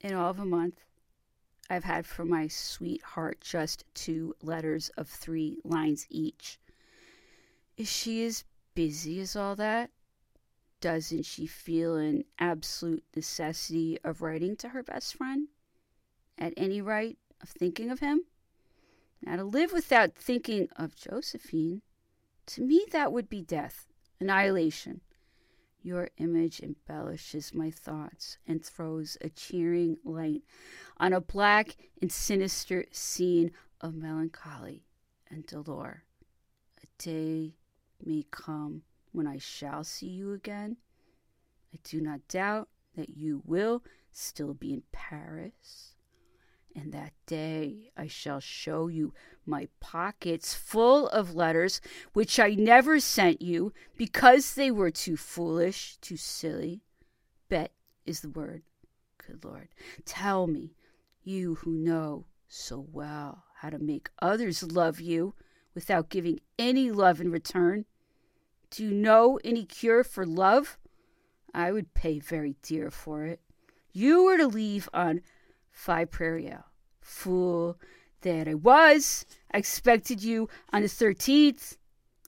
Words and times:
in 0.00 0.14
all 0.14 0.30
of 0.30 0.38
a 0.38 0.44
month, 0.44 0.82
I've 1.68 1.84
had 1.84 2.06
for 2.06 2.24
my 2.24 2.48
sweetheart 2.48 3.40
just 3.40 3.84
two 3.94 4.34
letters 4.42 4.88
of 4.96 5.08
three 5.08 5.58
lines 5.62 6.06
each. 6.10 6.58
Is 7.76 7.88
she 7.88 8.24
as 8.24 8.44
busy 8.74 9.20
as 9.20 9.36
all 9.36 9.54
that? 9.56 9.90
Doesn't 10.80 11.24
she 11.24 11.46
feel 11.46 11.96
an 11.96 12.24
absolute 12.38 13.04
necessity 13.14 13.98
of 14.02 14.22
writing 14.22 14.56
to 14.56 14.70
her 14.70 14.82
best 14.82 15.14
friend? 15.14 15.48
At 16.38 16.54
any 16.56 16.80
rate, 16.80 17.18
of 17.42 17.50
thinking 17.50 17.90
of 17.90 18.00
him? 18.00 18.24
Now, 19.22 19.36
to 19.36 19.44
live 19.44 19.72
without 19.72 20.14
thinking 20.14 20.68
of 20.76 20.96
Josephine, 20.96 21.82
to 22.46 22.62
me 22.62 22.86
that 22.90 23.12
would 23.12 23.28
be 23.28 23.42
death, 23.42 23.86
annihilation. 24.18 25.02
Your 25.82 26.10
image 26.18 26.60
embellishes 26.60 27.54
my 27.54 27.70
thoughts 27.70 28.36
and 28.46 28.64
throws 28.64 29.16
a 29.20 29.30
cheering 29.30 29.96
light 30.04 30.42
on 30.98 31.12
a 31.14 31.20
black 31.20 31.76
and 32.02 32.12
sinister 32.12 32.84
scene 32.90 33.52
of 33.80 33.94
melancholy 33.94 34.84
and 35.30 35.46
dolor. 35.46 36.04
A 36.82 36.86
day 37.02 37.54
may 38.04 38.26
come 38.30 38.82
when 39.12 39.26
I 39.26 39.38
shall 39.38 39.82
see 39.82 40.08
you 40.08 40.32
again. 40.32 40.76
I 41.72 41.78
do 41.82 42.00
not 42.00 42.28
doubt 42.28 42.68
that 42.96 43.16
you 43.16 43.42
will 43.46 43.82
still 44.12 44.52
be 44.52 44.74
in 44.74 44.82
Paris. 44.92 45.94
And 46.80 46.92
that 46.92 47.12
day 47.26 47.90
I 47.94 48.06
shall 48.06 48.40
show 48.40 48.88
you 48.88 49.12
my 49.44 49.68
pockets 49.80 50.54
full 50.54 51.08
of 51.08 51.34
letters 51.34 51.80
which 52.14 52.40
I 52.40 52.54
never 52.54 53.00
sent 53.00 53.42
you 53.42 53.74
because 53.98 54.54
they 54.54 54.70
were 54.70 54.90
too 54.90 55.18
foolish, 55.18 55.98
too 56.00 56.16
silly. 56.16 56.80
Bet 57.50 57.72
is 58.06 58.20
the 58.20 58.30
word. 58.30 58.62
Good 59.26 59.44
Lord, 59.44 59.68
tell 60.06 60.46
me, 60.46 60.72
you 61.22 61.56
who 61.56 61.70
know 61.72 62.24
so 62.48 62.86
well 62.90 63.44
how 63.56 63.68
to 63.68 63.78
make 63.78 64.08
others 64.22 64.62
love 64.62 65.00
you 65.00 65.34
without 65.74 66.08
giving 66.08 66.40
any 66.58 66.90
love 66.90 67.20
in 67.20 67.30
return. 67.30 67.84
Do 68.70 68.84
you 68.84 68.92
know 68.92 69.38
any 69.44 69.66
cure 69.66 70.02
for 70.02 70.24
love? 70.24 70.78
I 71.52 71.72
would 71.72 71.92
pay 71.92 72.20
very 72.20 72.56
dear 72.62 72.90
for 72.90 73.24
it. 73.24 73.40
You 73.92 74.24
were 74.24 74.38
to 74.38 74.46
leave 74.46 74.88
on 74.94 75.20
Phi 75.70 76.06
Prairial. 76.06 76.64
Fool 77.10 77.76
that 78.22 78.46
I 78.46 78.54
was. 78.54 79.26
I 79.52 79.58
expected 79.58 80.22
you 80.22 80.48
on 80.72 80.82
the 80.82 80.88
13th, 80.88 81.76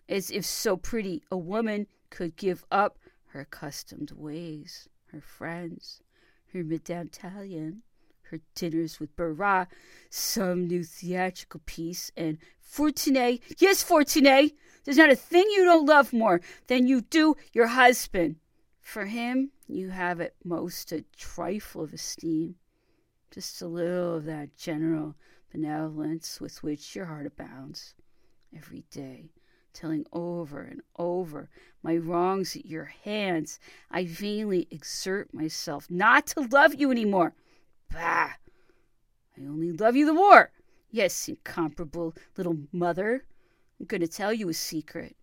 as 0.09 0.31
if 0.31 0.45
so 0.45 0.77
pretty 0.77 1.23
a 1.31 1.37
woman 1.37 1.87
could 2.11 2.37
give 2.37 2.65
up 2.71 2.99
her 3.29 3.41
accustomed 3.41 4.11
ways, 4.11 4.89
her 5.13 5.21
friends, 5.21 6.03
her 6.53 6.65
Madame 6.65 7.09
Tallien, 7.09 7.83
her 8.25 8.41
dinners 8.55 8.99
with 8.99 9.15
Barras, 9.17 9.69
some 10.11 10.67
new 10.67 10.83
theatrical 10.83 11.61
piece, 11.65 12.11
and 12.17 12.39
Fortuné, 12.61 13.41
yes, 13.59 13.85
Fortuné, 13.85 14.53
there's 14.85 14.99
not 14.99 15.11
a 15.11 15.17
thing 15.17 15.47
you 15.51 15.65
don't 15.65 15.87
love 15.87 16.13
more 16.13 16.41
than 16.67 16.89
you 16.89 17.03
do 17.03 17.37
your 17.53 17.69
husband. 17.69 18.37
For 18.81 19.07
him, 19.07 19.53
you 19.69 19.91
have 19.91 20.21
at 20.21 20.35
most 20.45 20.91
a 20.91 21.05
trifle 21.17 21.85
of 21.85 21.95
esteem, 21.95 22.57
just 23.33 23.63
a 23.63 23.67
little 23.67 24.17
of 24.17 24.27
that 24.27 24.57
general 24.57 25.15
benevolence 25.51 26.41
with 26.41 26.63
which 26.63 26.95
your 26.95 27.07
heart 27.07 27.27
abounds. 27.27 27.95
Every 28.55 28.85
day, 28.91 29.31
telling 29.73 30.05
over 30.13 30.61
and 30.61 30.83
over 30.99 31.49
my 31.83 31.97
wrongs 31.97 32.55
at 32.57 32.67
your 32.67 32.85
hands, 32.85 33.59
I 33.91 34.05
vainly 34.05 34.69
exert 34.71 35.33
myself 35.33 35.91
not 35.91 36.27
to 36.29 36.43
love 36.43 36.75
you 36.75 36.91
any 36.91 37.07
more. 37.07 37.35
Bah! 37.91 38.33
I 39.37 39.41
only 39.41 39.73
love 39.73 39.97
you 39.97 40.05
the 40.05 40.13
more. 40.13 40.53
Yes, 40.91 41.27
incomparable 41.27 42.15
little 42.37 42.59
mother. 42.71 43.25
I'm 43.81 43.87
going 43.87 44.03
to 44.03 44.09
tell 44.09 44.35
you 44.35 44.51
a 44.51 44.55
secret. 44.55 45.17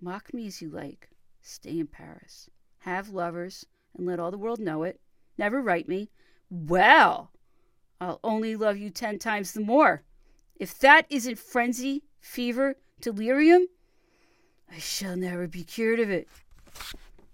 Mock 0.00 0.32
me 0.32 0.46
as 0.46 0.62
you 0.62 0.70
like. 0.70 1.10
Stay 1.42 1.80
in 1.80 1.88
Paris. 1.88 2.48
Have 2.78 3.08
lovers, 3.08 3.66
and 3.96 4.06
let 4.06 4.20
all 4.20 4.30
the 4.30 4.38
world 4.38 4.60
know 4.60 4.84
it. 4.84 5.00
Never 5.36 5.60
write 5.60 5.88
me. 5.88 6.10
Well, 6.48 7.32
I'll 8.00 8.20
only 8.22 8.56
love 8.56 8.76
you 8.76 8.90
ten 8.90 9.18
times 9.18 9.52
the 9.52 9.60
more. 9.60 10.02
If 10.56 10.78
that 10.78 11.06
isn't 11.10 11.38
frenzy, 11.38 12.02
fever, 12.20 12.76
delirium, 13.00 13.66
I 14.70 14.78
shall 14.78 15.16
never 15.16 15.46
be 15.46 15.64
cured 15.64 16.00
of 16.00 16.10
it. 16.10 16.28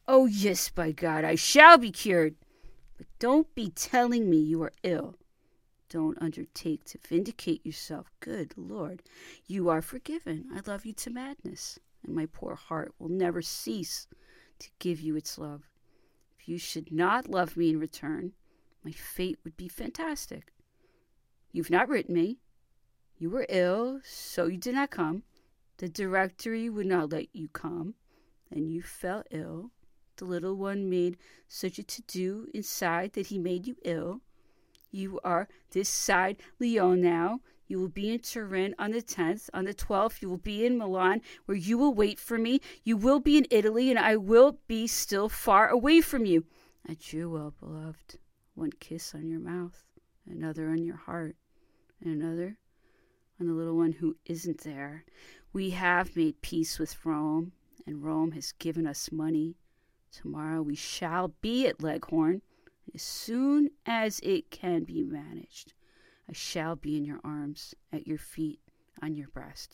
Oh, 0.06 0.26
yes, 0.26 0.68
by 0.68 0.92
God, 0.92 1.24
I 1.24 1.34
shall 1.34 1.78
be 1.78 1.90
cured. 1.90 2.34
But 2.98 3.06
don't 3.18 3.52
be 3.54 3.70
telling 3.70 4.28
me 4.28 4.36
you 4.38 4.62
are 4.62 4.72
ill. 4.82 5.16
Don't 5.88 6.20
undertake 6.20 6.84
to 6.86 6.98
vindicate 7.06 7.64
yourself. 7.64 8.10
Good 8.20 8.54
Lord, 8.56 9.02
you 9.46 9.68
are 9.68 9.82
forgiven. 9.82 10.46
I 10.54 10.60
love 10.68 10.84
you 10.84 10.92
to 10.94 11.10
madness, 11.10 11.78
and 12.04 12.14
my 12.14 12.26
poor 12.26 12.54
heart 12.54 12.94
will 12.98 13.08
never 13.08 13.42
cease 13.42 14.06
to 14.58 14.68
give 14.78 15.00
you 15.00 15.16
its 15.16 15.38
love. 15.38 15.62
If 16.38 16.48
you 16.48 16.58
should 16.58 16.92
not 16.92 17.28
love 17.28 17.56
me 17.56 17.70
in 17.70 17.78
return, 17.78 18.32
my 18.84 18.90
fate 18.90 19.38
would 19.44 19.56
be 19.56 19.68
fantastic. 19.68 20.51
You've 21.52 21.70
not 21.70 21.88
written 21.88 22.14
me. 22.14 22.38
You 23.18 23.30
were 23.30 23.46
ill, 23.48 24.00
so 24.04 24.46
you 24.46 24.56
did 24.56 24.74
not 24.74 24.90
come. 24.90 25.22
The 25.76 25.88
directory 25.88 26.68
would 26.68 26.86
not 26.86 27.12
let 27.12 27.34
you 27.34 27.48
come, 27.48 27.94
and 28.50 28.72
you 28.72 28.82
fell 28.82 29.22
ill. 29.30 29.70
The 30.16 30.24
little 30.24 30.56
one 30.56 30.88
made 30.88 31.18
such 31.48 31.78
a 31.78 31.82
to 31.82 32.02
do 32.02 32.48
inside 32.54 33.12
that 33.12 33.26
he 33.26 33.38
made 33.38 33.66
you 33.66 33.76
ill. 33.84 34.20
You 34.90 35.20
are 35.24 35.48
this 35.70 35.88
side 35.88 36.36
Lyon 36.58 37.00
now. 37.00 37.40
You 37.66 37.80
will 37.80 37.88
be 37.88 38.12
in 38.12 38.18
Turin 38.18 38.74
on 38.78 38.90
the 38.90 39.02
10th. 39.02 39.48
On 39.54 39.64
the 39.64 39.72
12th, 39.72 40.20
you 40.20 40.28
will 40.28 40.36
be 40.36 40.66
in 40.66 40.76
Milan, 40.76 41.22
where 41.46 41.56
you 41.56 41.78
will 41.78 41.94
wait 41.94 42.18
for 42.18 42.38
me. 42.38 42.60
You 42.84 42.96
will 42.96 43.20
be 43.20 43.38
in 43.38 43.46
Italy, 43.50 43.90
and 43.90 43.98
I 43.98 44.16
will 44.16 44.58
be 44.68 44.86
still 44.86 45.28
far 45.28 45.68
away 45.68 46.00
from 46.00 46.26
you. 46.26 46.44
Adieu, 46.88 47.30
well 47.30 47.54
beloved. 47.58 48.18
One 48.54 48.72
kiss 48.78 49.14
on 49.14 49.28
your 49.28 49.40
mouth, 49.40 49.82
another 50.32 50.68
on 50.68 50.82
your 50.82 50.96
heart, 50.96 51.36
and 52.00 52.22
another 52.22 52.56
on 53.40 53.46
the 53.46 53.52
little 53.52 53.76
one 53.76 53.92
who 53.92 54.16
isn't 54.24 54.62
there. 54.62 55.04
We 55.52 55.70
have 55.70 56.16
made 56.16 56.42
peace 56.42 56.78
with 56.78 57.04
Rome, 57.04 57.52
and 57.86 58.02
Rome 58.02 58.32
has 58.32 58.52
given 58.52 58.86
us 58.86 59.12
money. 59.12 59.56
Tomorrow 60.10 60.62
we 60.62 60.74
shall 60.74 61.28
be 61.40 61.66
at 61.66 61.82
Leghorn 61.82 62.42
as 62.94 63.02
soon 63.02 63.70
as 63.86 64.20
it 64.20 64.50
can 64.50 64.84
be 64.84 65.02
managed. 65.02 65.74
I 66.28 66.32
shall 66.32 66.76
be 66.76 66.96
in 66.96 67.04
your 67.04 67.20
arms, 67.24 67.74
at 67.92 68.06
your 68.06 68.18
feet, 68.18 68.60
on 69.02 69.14
your 69.14 69.28
breast. 69.28 69.70